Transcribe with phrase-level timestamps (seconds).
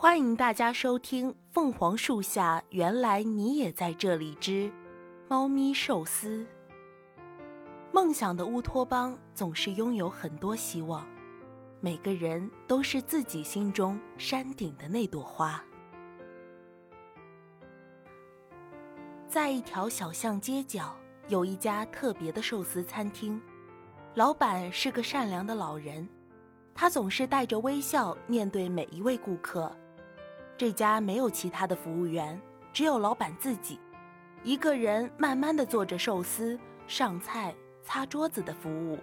[0.00, 4.70] 欢迎大家收听《凤凰树下，原来你也在这里》之
[5.26, 6.46] 猫咪寿司。
[7.90, 11.04] 梦想的乌托邦总是拥有很多希望，
[11.80, 15.60] 每个人都是自己心中山顶的那朵花。
[19.26, 20.94] 在一条小巷街角，
[21.26, 23.42] 有一家特别的寿司餐厅，
[24.14, 26.08] 老板是个善良的老人，
[26.72, 29.68] 他总是带着微笑面对每一位顾客。
[30.58, 32.38] 这家没有其他的服务员，
[32.72, 33.78] 只有老板自己，
[34.42, 36.58] 一个人慢慢的做着寿司、
[36.88, 38.98] 上菜、擦桌子的服务。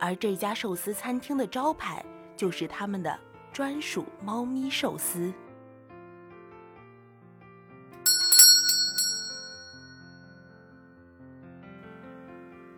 [0.00, 2.04] 而这家寿司餐厅的招牌
[2.36, 3.16] 就是他们的
[3.52, 5.32] 专属猫咪寿司。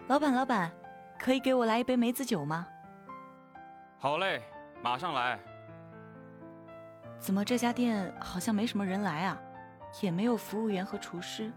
[0.07, 0.71] 老板，老板，
[1.19, 2.67] 可以给我来一杯梅子酒吗？
[3.99, 4.43] 好嘞，
[4.83, 5.41] 马上来。
[7.21, 9.39] 怎么这家店好像没什么人来啊？
[10.01, 11.53] 也没有服务员和厨师。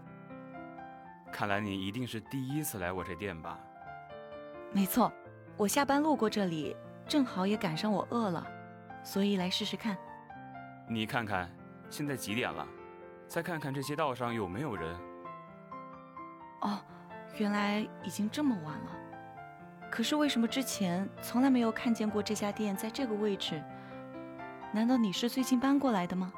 [1.32, 3.58] 看来你一定是第一次来我这店吧？
[4.72, 5.10] 没错，
[5.56, 6.76] 我下班路过这里，
[7.08, 8.46] 正好也赶上我饿了，
[9.02, 9.96] 所以来试试看。
[10.88, 11.50] 你看看，
[11.88, 12.66] 现在几点了？
[13.26, 14.94] 再看看这些道上有没有人。
[16.60, 16.78] 哦。
[17.36, 18.92] 原来已经这么晚了，
[19.90, 23.60] 可是为什么之前从来没有看见过这家店在这个位置？
[24.74, 26.32] 难道你是最近搬过来的吗？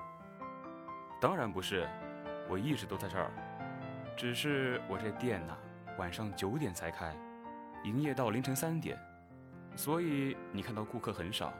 [1.18, 1.88] 当然不是，
[2.50, 3.30] 我一直都在这儿，
[4.14, 5.56] 只是我这店呐，
[5.98, 7.16] 晚上九点才开，
[7.82, 8.98] 营业到凌晨三点，
[9.74, 11.50] 所以你看到顾客很少，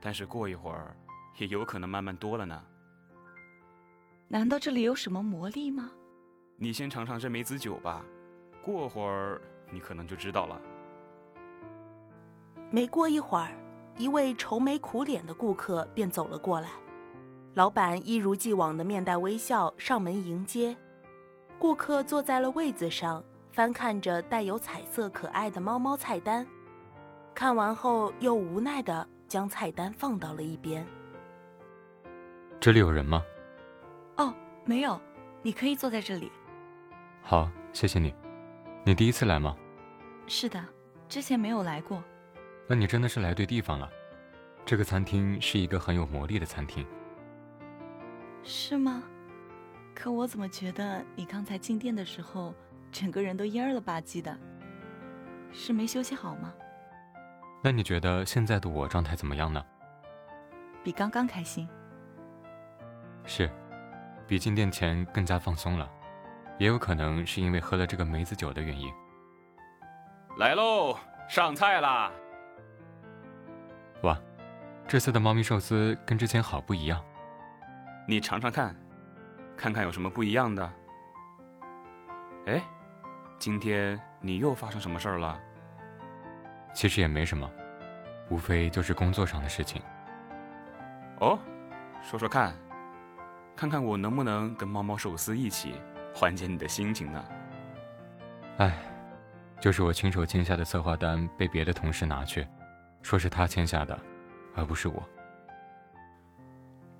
[0.00, 0.96] 但是过一会儿
[1.38, 2.62] 也有可能慢慢多了呢。
[4.28, 5.90] 难道这里有什么魔力吗？
[6.56, 8.00] 你先尝尝这梅子酒吧。
[8.62, 9.40] 过会儿
[9.72, 10.60] 你可能就知道了。
[12.70, 13.50] 没过一会儿，
[14.00, 16.70] 一位愁眉苦脸的顾客便走了过来。
[17.52, 20.74] 老板一如既往的面带微笑上门迎接。
[21.58, 23.22] 顾客坐在了位子上，
[23.52, 26.46] 翻看着带有彩色可爱的猫猫菜单，
[27.34, 30.86] 看完后又无奈的将菜单放到了一边。
[32.58, 33.22] 这里有人吗？
[34.16, 34.32] 哦，
[34.64, 34.98] 没有，
[35.42, 36.32] 你可以坐在这里。
[37.20, 38.14] 好，谢谢你。
[38.82, 39.54] 你第一次来吗？
[40.26, 40.64] 是的，
[41.06, 42.02] 之前没有来过。
[42.70, 43.90] 那你真的是来对地方了。
[44.64, 46.86] 这个餐厅是一个很有魔力的餐厅。
[48.44, 49.02] 是吗？
[49.92, 52.54] 可我怎么觉得你刚才进店的时候，
[52.92, 54.38] 整个人都蔫了吧唧的？
[55.50, 56.54] 是没休息好吗？
[57.60, 59.60] 那你觉得现在的我状态怎么样呢？
[60.84, 61.68] 比刚刚开心。
[63.26, 63.50] 是，
[64.28, 65.90] 比进店前更加放松了。
[66.56, 68.88] 也有可能是因为喝了这个梅子酒的原因。
[70.38, 70.96] 来喽，
[71.28, 72.12] 上菜啦！
[74.02, 74.18] 哇，
[74.86, 77.02] 这次的猫咪寿司跟之前好不一样。
[78.06, 78.74] 你尝尝看，
[79.56, 80.72] 看看有什么不一样的。
[82.46, 82.62] 哎，
[83.38, 85.38] 今天你又发生什么事儿了？
[86.72, 87.50] 其实也没什么，
[88.30, 89.82] 无非就是工作上的事情。
[91.20, 91.38] 哦，
[92.02, 92.54] 说说看，
[93.54, 95.74] 看看我能不能跟猫猫寿司一起。
[96.12, 97.24] 缓解你的心情呢？
[98.58, 98.76] 哎，
[99.60, 102.44] 就是我亲手签下的策划单被别的同事拿去，
[103.02, 103.98] 说是他签下的，
[104.54, 105.02] 而不是我。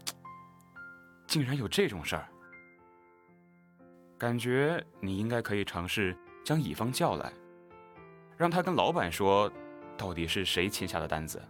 [1.27, 2.27] 竟然有这种事儿！
[4.19, 7.33] 感觉你应该可以尝试将乙方叫来，
[8.37, 9.51] 让他跟老板说，
[9.97, 11.41] 到底是谁签下的单子。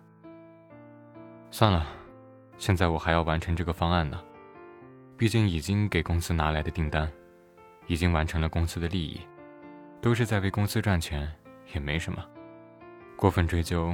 [1.50, 1.86] 算了，
[2.58, 4.22] 现在我还要完成这个方案呢，
[5.16, 7.10] 毕竟已经给公司拿来的订单。
[7.86, 9.20] 已经完成了公司的利益，
[10.00, 11.28] 都是在为公司赚钱，
[11.74, 12.24] 也没什么。
[13.16, 13.92] 过分追究，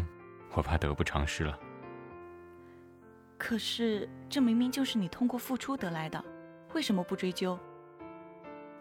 [0.57, 1.57] 我怕得不偿失了。
[3.37, 6.25] 可是这明明就是你通过付出得来的，
[6.75, 7.59] 为什么不追究？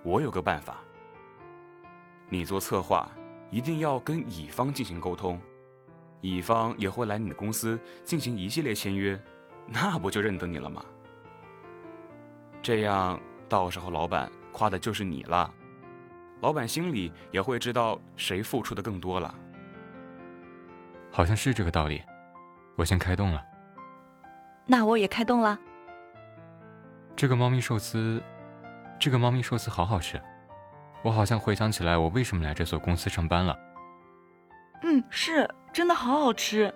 [0.01, 0.81] 我有个办法。
[2.29, 3.11] 你做策划，
[3.51, 5.39] 一定要跟乙方进行沟通，
[6.21, 9.21] 乙方也会来你的公司进行一系列签约，
[9.67, 10.83] 那不就认得你了吗？
[12.61, 13.19] 这样
[13.49, 14.31] 到时候老板。
[14.55, 15.53] 夸的就是你了，
[16.39, 19.35] 老板心里也会知道谁付出的更多了。
[21.15, 22.03] 好像是这个道理，
[22.75, 23.41] 我先开动了。
[24.65, 25.57] 那我也开动了。
[27.15, 28.21] 这个猫咪寿司，
[28.99, 30.21] 这个猫咪寿司好好吃，
[31.01, 33.57] 我好像回想起来我为什么来这所公司上班了。
[34.83, 36.73] 嗯，是真的好好吃。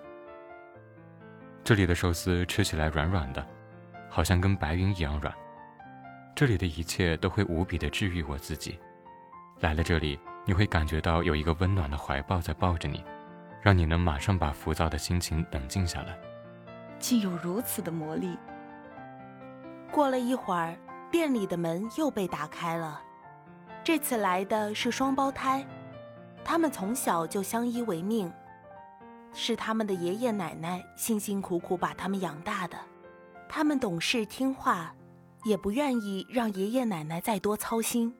[1.62, 3.46] 这里的寿司吃起来软软的，
[4.08, 5.34] 好像跟白云一样软。
[6.34, 8.80] 这里的一切都会无比的治愈我自己。
[9.58, 13.04] 来了这里，你会感觉到有一个温暖的怀抱在抱着你，
[13.60, 16.18] 让你能马上把浮躁的心情冷静下来。
[16.98, 18.36] 竟有如此的魔力，
[19.90, 20.76] 过了一会儿，
[21.10, 23.02] 店里的门又被打开了。
[23.82, 25.66] 这次来的是双胞胎，
[26.44, 28.30] 他们从小就相依为命，
[29.32, 32.76] 是他们的爷爷奶奶辛辛苦苦把他们养大的。
[33.48, 34.94] 他们懂事听话，
[35.44, 38.14] 也不愿意让爷爷奶奶再多操心。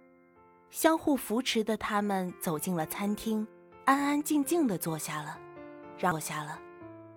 [0.71, 3.47] 相互扶持的他们走进了餐厅，
[3.85, 5.39] 安安静静地坐下了，
[5.99, 6.59] 坐下了，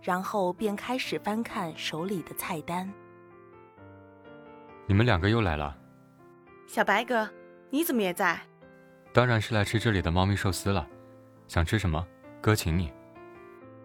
[0.01, 2.91] 然后便开始翻看手里的菜单。
[4.87, 5.77] 你们两个又来了，
[6.67, 7.29] 小白哥，
[7.69, 8.39] 你怎么也在？
[9.13, 10.87] 当然是来吃这里的猫咪寿司了。
[11.47, 12.03] 想吃什么？
[12.41, 12.91] 哥请你。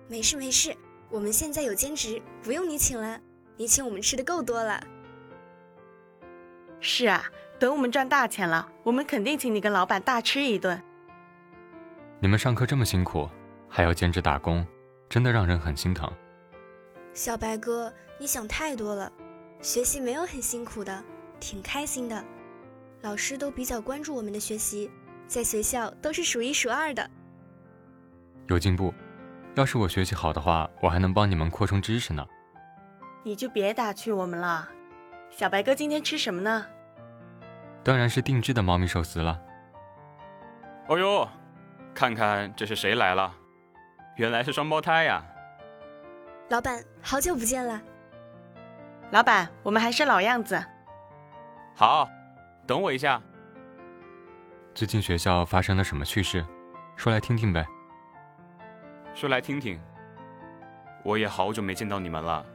[0.09, 0.75] 没事没事，
[1.11, 3.21] 我们现在有兼职，不用你请了。
[3.57, 4.83] 你请我们吃的够多了。
[6.81, 7.25] 是啊，
[7.59, 10.83] 等我们赚大钱了，我们肯定请你跟老板大吃一顿。
[12.21, 13.29] 你们上课这么辛苦，
[13.69, 14.67] 还要兼职打工，
[15.09, 16.11] 真的让人很心疼。
[17.15, 19.11] 小白哥，你想太多了。
[19.61, 21.03] 学习没有很辛苦的，
[21.39, 22.25] 挺开心的。
[23.03, 24.91] 老师都比较关注我们的学习，
[25.29, 27.09] 在学校都是数一数二的。
[28.49, 28.93] 有进步，
[29.55, 32.27] 要是我学习好的话，我还能帮你们扩充知识呢。
[33.23, 34.69] 你就别打趣我们了。
[35.31, 36.67] 小白哥今天吃什么呢？
[37.85, 39.41] 当然是定制的猫咪寿司了。
[40.89, 41.29] 哦呦，
[41.99, 43.35] 看看这是谁来了？
[44.15, 45.21] 原来是双胞胎呀！
[46.49, 47.83] 老板，好久不见了。
[49.11, 50.65] 老板，我们还是老样子。
[51.75, 52.09] 好，
[52.69, 53.21] 等我一下。
[54.77, 56.47] 最近学校发生了什么趣事？
[56.95, 57.67] 说来听听呗。
[59.13, 59.77] 说来听听。
[61.03, 62.47] 我也好久没见到你们了。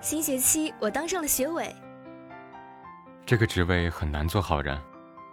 [0.00, 1.76] 新学期我当上了学委。
[3.26, 4.80] 这个职位很难做好人，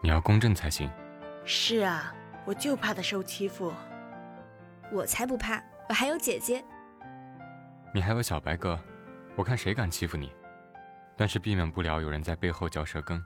[0.03, 0.91] 你要公正才行。
[1.45, 2.13] 是啊，
[2.47, 3.73] 我就怕他受欺负。
[4.89, 6.63] 我才不怕，我还有姐姐。
[7.93, 8.79] 你还有小白哥。
[9.35, 10.31] 我看谁敢欺负你，
[11.15, 13.23] 但是避免不了有人在背后嚼舌根。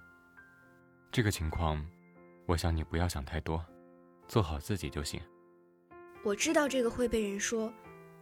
[1.10, 1.82] 这个情况，
[2.46, 3.64] 我想你不要想太多，
[4.28, 5.22] 做好自己就行。
[6.22, 7.72] 我知道这个会被人说，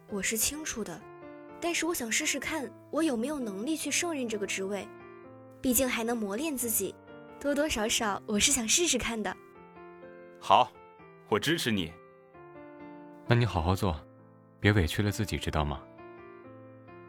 [0.08, 1.00] 我是清楚的，
[1.60, 4.86] 但是我想试试看，我有没有能力去胜任这个职位，
[5.60, 6.94] 毕竟还能磨练自己，
[7.40, 9.36] 多多少少我是想试试看的。
[10.40, 10.70] 好，
[11.30, 11.92] 我支持你。
[13.28, 13.94] 那你好好做，
[14.58, 15.80] 别委屈了自己，知道吗？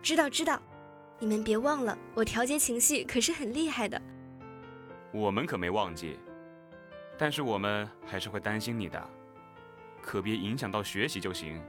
[0.03, 0.61] 知道，知道。
[1.17, 3.99] 你们别忘了，我调节情绪可是很厉害的。
[5.11, 6.19] 我们可没忘记，
[7.17, 9.09] 但是我们还是会担心你的，
[10.03, 11.59] 可别影响到学习就行。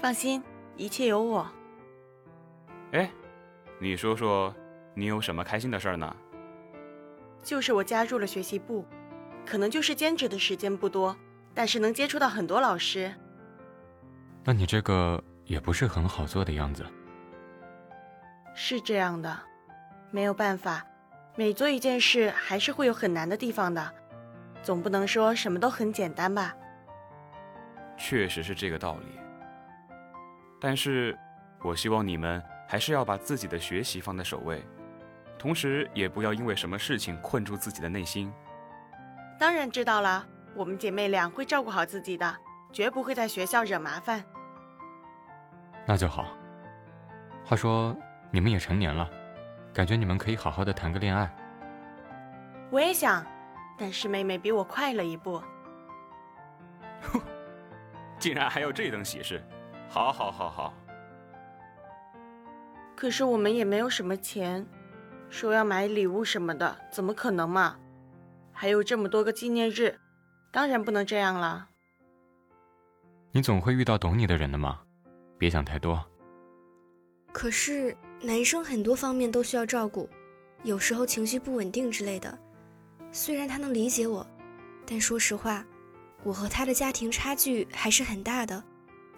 [0.00, 0.42] 放心，
[0.76, 1.46] 一切有我。
[2.92, 3.10] 哎，
[3.78, 4.54] 你说说，
[4.94, 6.16] 你有什么开心的事儿呢？
[7.42, 8.84] 就是我加入了学习部，
[9.44, 11.16] 可能就是兼职的时间不多，
[11.56, 13.12] 但是能接触到很多老师。
[14.44, 16.86] 那你这个也不是很好做的样子。
[18.54, 19.36] 是这样的，
[20.10, 20.86] 没有办法，
[21.34, 23.92] 每做一件事还是会有很难的地方的，
[24.62, 26.54] 总不能说什么都很简单吧？
[27.96, 29.06] 确实是这个道理。
[30.60, 31.18] 但是，
[31.62, 34.62] 我希望你们还是要把自己的学习放在首位，
[35.38, 38.32] 同时也不要因为什么事情困住自己的内心。
[39.38, 40.26] 当然知道了，
[40.56, 42.36] 我们姐妹俩会照顾好自己的，
[42.72, 44.24] 绝不会在学校惹麻烦。
[45.86, 46.26] 那就好。
[47.44, 47.96] 话说。
[48.32, 49.08] 你们也成年了，
[49.72, 51.32] 感觉你们可以好好的谈个恋爱。
[52.70, 53.24] 我也想，
[53.78, 55.40] 但是妹妹比我快了一步。
[57.02, 57.20] 哼，
[58.18, 59.42] 竟然还有这等喜事，
[59.88, 60.74] 好，好，好，好。
[62.96, 64.66] 可是我们也没有什么钱，
[65.30, 67.76] 说要买礼物什么的，怎么可能嘛？
[68.52, 69.98] 还有这么多个纪念日，
[70.56, 71.68] 当然不能这样了。
[73.30, 74.80] 你总会遇到懂你的人的嘛，
[75.36, 76.02] 别想太多。
[77.30, 77.94] 可是。
[78.22, 80.08] 男生很多方面都需要照顾，
[80.62, 82.36] 有时候情绪不稳定之类的。
[83.12, 84.26] 虽然他能理解我，
[84.86, 85.62] 但说实话，
[86.24, 88.64] 我和他的家庭差距还是很大的，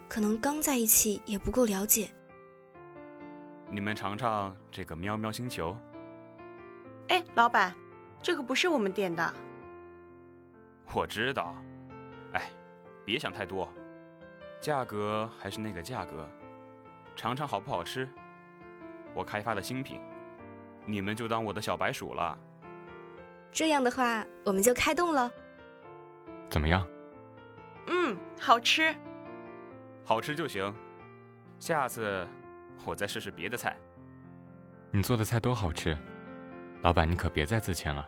[0.09, 2.11] 可能刚在一起也不够了解。
[3.71, 5.76] 你们尝尝这个喵喵星球。
[7.07, 7.73] 哎，老板，
[8.21, 9.33] 这个不是我们点的。
[10.92, 11.54] 我知道。
[12.33, 12.50] 哎，
[13.04, 13.68] 别想太多，
[14.61, 16.28] 价格还是那个价格，
[17.16, 18.09] 尝尝好不好吃。
[19.14, 20.00] 我开发的新品，
[20.85, 22.38] 你们就当我的小白鼠了。
[23.50, 25.30] 这样的话，我们就开动了。
[26.50, 26.87] 怎么样？
[27.87, 28.95] 嗯，好吃。
[30.04, 30.75] 好吃就行。
[31.59, 32.26] 下次
[32.85, 33.76] 我再试试别的菜。
[34.90, 35.97] 你做的菜都好吃，
[36.83, 38.07] 老板你可别再自谦了。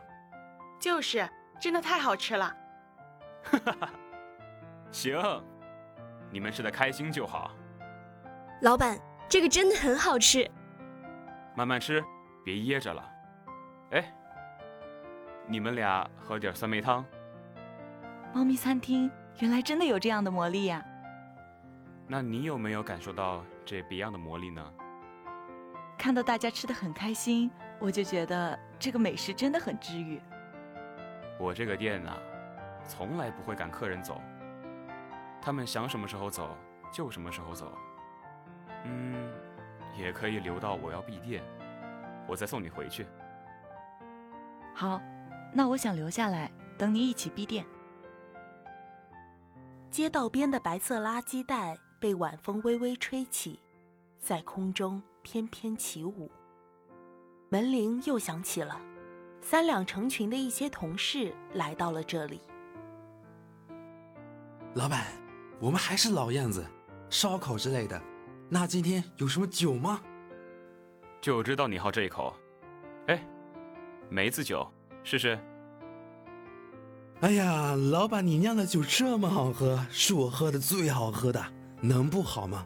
[0.78, 1.28] 就是，
[1.60, 2.54] 真的太好吃了。
[3.42, 3.90] 哈哈哈。
[4.90, 5.16] 行，
[6.30, 7.50] 你们吃的开心就好。
[8.62, 10.48] 老板，这个真的很好吃。
[11.54, 12.02] 慢慢吃，
[12.44, 13.08] 别噎着了。
[13.92, 14.12] 哎，
[15.46, 17.04] 你们俩喝点酸梅汤。
[18.32, 20.84] 猫咪餐厅原来真的有这样的魔力呀！
[22.06, 24.64] 那你有没有感受到这别样的魔力呢？
[25.98, 30.20] 看到大家吃的很开心，我就觉得这个美食真的很治愈。
[31.38, 32.16] 我这个店啊，
[32.90, 34.20] 从来不会赶客人走，
[35.40, 36.56] 他们想什么时候走
[36.92, 37.72] 就什么时候走。
[38.84, 39.30] 嗯，
[39.96, 41.40] 也可以留到我要闭店，
[42.26, 43.06] 我再送你回去。
[44.74, 45.00] 好，
[45.54, 47.64] 那我想留下来等你一起闭店。
[49.88, 53.60] 街道边的白色垃圾袋被晚风微微吹起，
[54.18, 56.28] 在空中翩翩起舞。
[57.50, 58.80] 门铃又响起了，
[59.40, 62.40] 三两成群的一些同事来到了这里。
[64.74, 65.04] 老板，
[65.58, 66.64] 我们还是老样子，
[67.08, 68.00] 烧烤之类的。
[68.48, 70.00] 那今天有什么酒吗？
[71.20, 72.32] 就知道你好这一口。
[73.08, 73.20] 哎，
[74.08, 74.64] 梅子酒，
[75.02, 75.36] 试试。
[77.20, 81.44] 哎呀，老板，你酿的酒这么好喝，是我喝的最好喝的，
[81.80, 82.64] 能不好吗？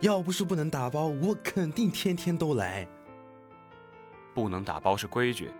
[0.00, 2.86] 要不是不能打包，我肯定天天都来。
[4.34, 5.50] 不能打包是规矩，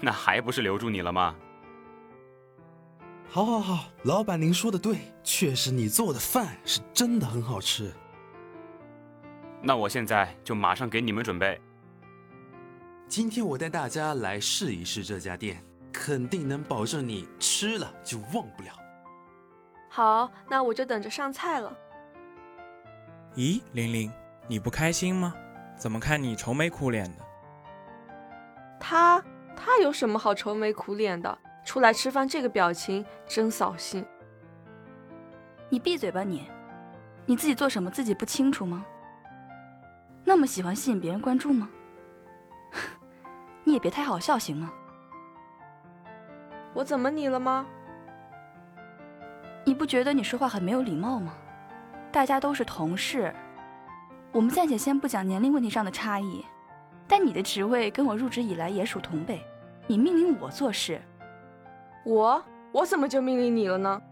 [0.00, 1.36] 那还不是留住你了吗？
[3.32, 7.92] 好，好，好，老板您说的对，确实你做的饭是真的很好吃。
[9.62, 11.60] 那我现在就马上给你们准备。
[13.06, 15.62] 今天我带大家来试一试这家店。
[15.92, 18.70] 肯定能保证你吃了就忘不了。
[19.88, 21.76] 好，那我就等着上菜了。
[23.34, 24.10] 咦，玲玲，
[24.46, 25.34] 你不开心吗？
[25.76, 27.24] 怎么看你愁眉苦脸的？
[28.78, 29.20] 他
[29.56, 31.36] 他有什么好愁眉苦脸的？
[31.64, 34.04] 出来吃饭这个表情真扫兴。
[35.68, 36.50] 你闭嘴吧你！
[37.26, 38.84] 你自己做什么自己不清楚吗？
[40.24, 41.68] 那么喜欢吸引别人关注吗？
[43.62, 44.72] 你也别太好笑行吗？
[46.74, 47.66] 我怎么你了吗？
[49.64, 51.34] 你不觉得你说话很没有礼貌吗？
[52.10, 53.32] 大家都是同事，
[54.32, 56.44] 我们暂且先不讲年龄问题上的差异，
[57.06, 59.40] 但你的职位跟我入职以来也属同辈，
[59.86, 61.00] 你命令我做事，
[62.04, 62.42] 我
[62.72, 64.02] 我怎么就命令你了呢？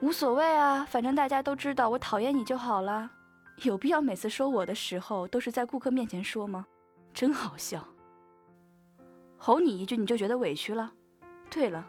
[0.00, 3.10] 无所谓啊，反正大家都知道我讨厌你就好了，
[3.62, 6.66] 有必要每次说我的时候都是在顾客面前说吗？
[7.14, 7.82] 真好笑。
[9.38, 10.92] 吼你一句你就觉得委屈了？
[11.48, 11.86] 对了，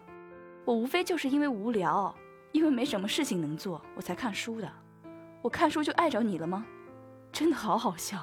[0.64, 2.16] 我无非就是因为无聊，
[2.52, 4.72] 因为没什么事情能做，我才看书的。
[5.42, 6.66] 我看书就碍着你了吗？
[7.32, 8.20] 真的好好笑。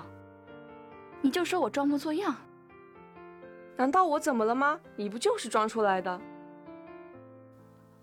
[1.21, 2.35] 你就说我装模作样？
[3.77, 4.79] 难道我怎么了吗？
[4.97, 6.21] 你不就是装出来的？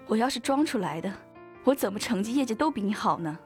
[0.07, 1.11] 我要是装出来的，
[1.63, 3.37] 我怎么成绩业绩都比你好呢？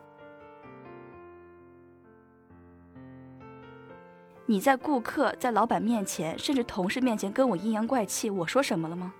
[4.47, 9.13] 你在顾客、在老板面前，甚至同事面前跟我阴阳怪气，我说什么了吗？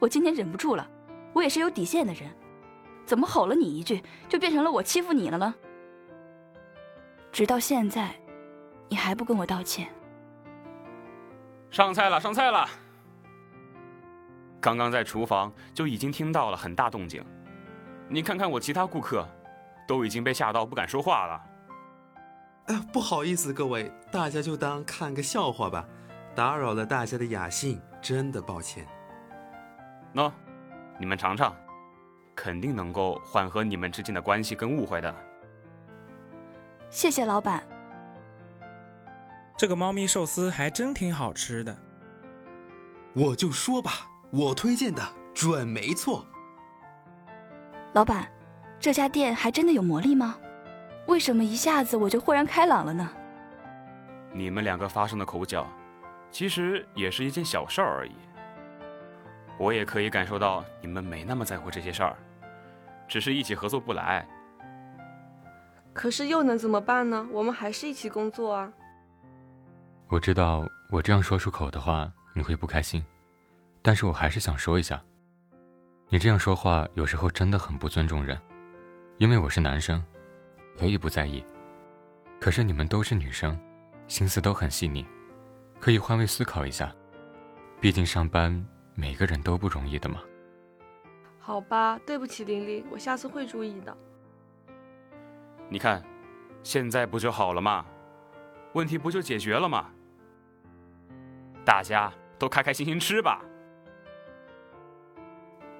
[0.00, 0.88] 我今天忍不住了，
[1.32, 2.28] 我也是有底线的人，
[3.04, 5.54] 怎么吼了你一句，就变成了我欺负你了呢？
[7.30, 8.14] 直到现在，
[8.88, 9.88] 你还不跟我道歉？
[11.74, 12.68] 上菜了，上菜了！
[14.60, 17.20] 刚刚在厨房就已经听到了很大动静，
[18.08, 19.26] 你看看我其他顾客，
[19.84, 21.44] 都已经被吓到不敢说话了。
[22.66, 25.84] 哎，不好意思，各位，大家就当看个笑话吧，
[26.32, 28.86] 打扰了大家的雅兴，真的抱歉。
[30.14, 30.30] 喏，
[30.96, 31.52] 你们尝尝，
[32.36, 35.12] 肯定能够缓和你们之间的关系跟误会的。
[36.88, 37.73] 谢谢老板。
[39.56, 41.76] 这个猫咪寿司还真挺好吃的。
[43.12, 43.92] 我就说吧，
[44.30, 45.00] 我推荐的
[45.32, 46.26] 准没错。
[47.92, 48.28] 老板，
[48.80, 50.36] 这家店还真的有魔力吗？
[51.06, 53.08] 为什么一下子我就豁然开朗了呢？
[54.32, 55.64] 你们两个发生的口角，
[56.32, 58.12] 其实也是一件小事儿而已。
[59.56, 62.16] 我也可以感受到你们没那么在乎这些事儿，
[63.06, 64.26] 只是一起合作不来。
[65.92, 67.28] 可是又能怎么办呢？
[67.30, 68.72] 我们还是一起工作啊。
[70.08, 73.04] 我知道我这样说出口的话你会不开心，
[73.82, 75.02] 但是我还是想说一下，
[76.08, 78.38] 你这样说话有时候真的很不尊重人，
[79.18, 80.02] 因为我是男生。
[80.76, 81.40] 可以不在意，
[82.40, 83.56] 可是你们都是女生，
[84.08, 85.06] 心思都很细腻，
[85.78, 86.92] 可以换位思考一下。
[87.80, 88.52] 毕竟上班
[88.96, 90.20] 每个人都不容易的嘛。
[91.38, 93.96] 好吧，对不起，玲玲，我下次会注意的。
[95.68, 96.02] 你看，
[96.64, 97.86] 现在不就好了吗？
[98.74, 99.90] 问题不就解决了吗？
[101.64, 103.42] 大家都开开心心吃吧。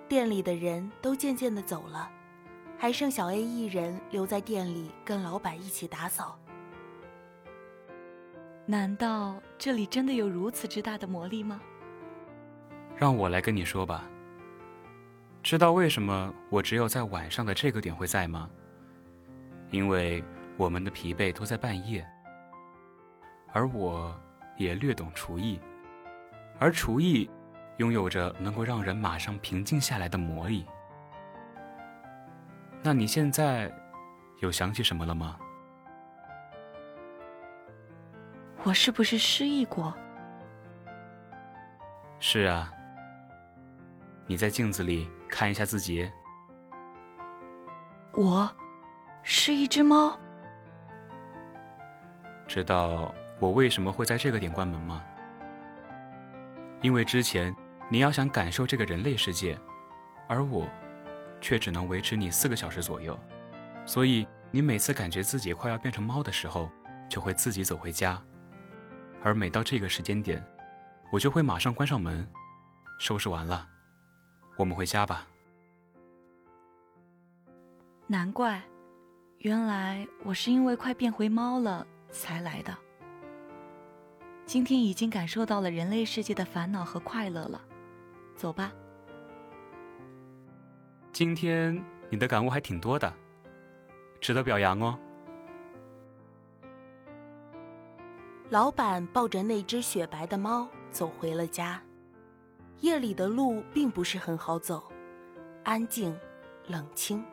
[0.08, 2.10] 店里的人都渐渐的走了。
[2.76, 6.38] 还剩小 A 一人留在店里跟老板一起打扫。
[8.66, 11.60] 难道这里真的有如此之大的魔力吗？
[12.96, 14.04] 让我来跟你说吧。
[15.42, 18.50] 知道为什么我只有在晚上的这个点会在吗？
[19.70, 20.22] 因为
[20.56, 22.06] 我们的疲惫都在半夜，
[23.54, 24.14] 而我
[24.56, 25.60] 也略懂厨艺，
[26.58, 27.30] 而厨艺
[27.76, 30.66] 拥有着能够让人马上平静下来的魔力。
[32.82, 33.72] 那你现在
[34.40, 35.38] 有想起什么了吗？
[38.64, 39.94] 我是不是失忆过？
[42.18, 42.72] 是啊。
[44.26, 46.10] 你在镜子里看一下自己。
[48.14, 48.50] 我，
[49.22, 50.18] 是一只猫。
[52.46, 55.04] 知道我为什么会在这个点关门吗？
[56.80, 57.54] 因为之前
[57.88, 59.58] 你要想感受这个人类世界，
[60.28, 60.68] 而我，
[61.40, 63.18] 却只能维持你四个小时左右，
[63.86, 66.70] 所以你每次感觉自己快要变成猫的时候，
[67.08, 68.22] 就会自己走回家，
[69.22, 70.44] 而每到这个时间点，
[71.10, 72.26] 我就会马上关上门，
[72.98, 73.66] 收拾完了。
[74.56, 75.26] 我们回家吧。
[78.06, 78.62] 难怪，
[79.38, 82.76] 原来我是因为快变回猫了才来的。
[84.54, 87.60] 今天已经感受到了人类世界的烦恼和快乐了，
[88.36, 88.72] 走吧。
[91.10, 93.12] 今天你的感悟还挺多的，
[94.20, 94.96] 值得表扬哦。
[98.48, 101.82] 老板抱着那只雪白的猫走回了家。
[102.78, 104.84] 夜里的路并不是很好走，
[105.64, 106.16] 安静、
[106.68, 107.24] 冷清，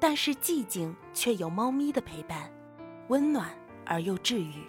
[0.00, 2.50] 但是寂静却有猫咪的陪伴，
[3.08, 3.50] 温暖
[3.84, 4.64] 而又治愈。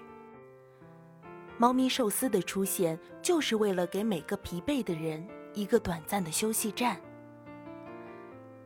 [1.57, 6.99] 猫咪寿司的出现，就是为了给每个疲惫的人一个短暂的休息站。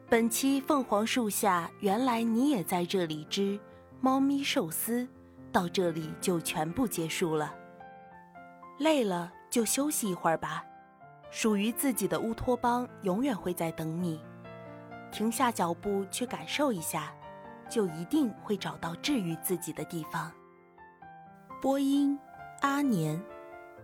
[0.08, 3.60] 本期《凤凰树下》，原来你也在这里之
[4.01, 5.08] 猫咪寿司，
[5.51, 7.53] 到这里就全部结束了。
[8.79, 10.66] 累了就休息一会儿吧。
[11.29, 14.20] 属于自己的乌托邦永远会在等你，
[15.11, 17.14] 停下脚步去感受一下，
[17.70, 20.31] 就一定会找到治愈自己的地方。
[21.61, 22.18] 播音：
[22.61, 23.22] 阿年，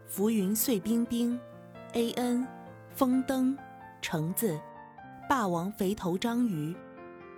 [0.05, 1.39] 浮云碎冰冰
[1.93, 2.45] ，A N，
[2.93, 3.57] 风灯，
[4.01, 4.59] 橙子，
[5.29, 6.75] 霸王肥头章鱼，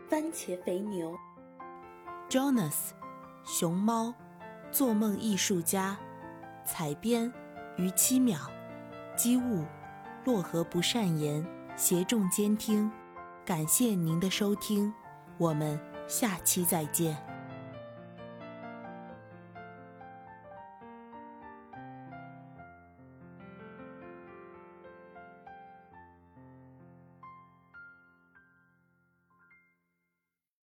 [0.09, 1.15] 番茄肥牛
[2.27, 2.89] ，Jonas，
[3.45, 4.11] 熊猫，
[4.71, 5.95] 做梦艺术家，
[6.65, 7.31] 采编，
[7.77, 8.39] 于七秒，
[9.15, 9.63] 机务。
[10.25, 11.45] 洛河不善言，
[11.75, 12.91] 携众监听，
[13.45, 14.91] 感谢您的收听，
[15.37, 17.15] 我们下期再见。